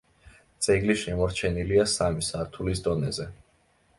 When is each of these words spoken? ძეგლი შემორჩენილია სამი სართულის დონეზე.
ძეგლი 0.67 0.95
შემორჩენილია 1.01 1.85
სამი 1.93 2.27
სართულის 2.31 2.83
დონეზე. 2.89 3.29